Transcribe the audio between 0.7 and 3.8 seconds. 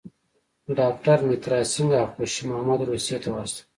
ډاکټر مترا سینګه او خوشي محمد روسیې ته واستول.